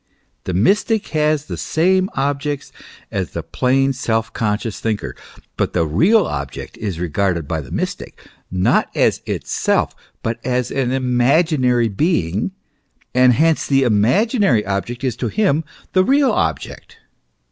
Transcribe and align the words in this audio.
The 0.45 0.55
mystic 0.55 1.09
has 1.09 1.45
the 1.45 1.57
same 1.57 2.09
objects 2.15 2.71
as 3.11 3.33
the 3.33 3.43
plain, 3.43 3.93
self 3.93 4.33
conscious 4.33 4.79
thinker; 4.79 5.15
but 5.57 5.73
the 5.73 5.85
real 5.85 6.25
object 6.25 6.75
is 6.79 6.99
regarded 6.99 7.47
by 7.47 7.61
the 7.61 7.69
mystic, 7.69 8.19
not 8.49 8.89
as 8.95 9.21
itself, 9.27 9.95
but 10.23 10.39
as 10.43 10.71
an 10.71 10.91
imaginary 10.91 11.87
being, 11.87 12.49
and 13.13 13.33
hence 13.33 13.67
the 13.67 13.83
imaginary 13.83 14.65
object 14.65 15.03
is 15.03 15.15
to 15.17 15.27
him 15.27 15.63
the 15.93 16.03
real 16.03 16.31
object. 16.31 16.97